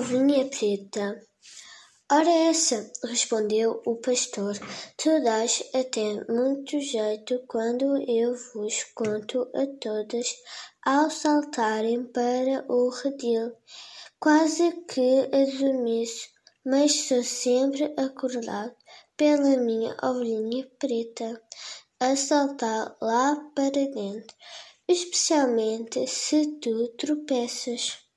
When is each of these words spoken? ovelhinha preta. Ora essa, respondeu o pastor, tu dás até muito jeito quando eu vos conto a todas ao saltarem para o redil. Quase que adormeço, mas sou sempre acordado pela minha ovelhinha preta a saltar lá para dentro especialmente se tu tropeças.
ovelhinha 0.00 0.48
preta. 0.48 1.20
Ora 2.10 2.30
essa, 2.30 2.90
respondeu 3.04 3.82
o 3.86 3.96
pastor, 3.96 4.54
tu 4.96 5.22
dás 5.22 5.62
até 5.74 6.24
muito 6.26 6.80
jeito 6.80 7.44
quando 7.46 7.96
eu 8.10 8.34
vos 8.52 8.82
conto 8.94 9.48
a 9.54 9.66
todas 9.78 10.34
ao 10.84 11.10
saltarem 11.10 12.04
para 12.04 12.64
o 12.68 12.88
redil. 12.88 13.52
Quase 14.18 14.72
que 14.88 15.28
adormeço, 15.32 16.28
mas 16.64 16.92
sou 17.06 17.22
sempre 17.22 17.94
acordado 17.96 18.74
pela 19.16 19.56
minha 19.58 19.94
ovelhinha 20.02 20.66
preta 20.78 21.40
a 22.00 22.16
saltar 22.16 22.96
lá 23.00 23.36
para 23.54 23.70
dentro 23.70 24.34
especialmente 24.90 26.04
se 26.08 26.58
tu 26.58 26.88
tropeças. 26.98 28.09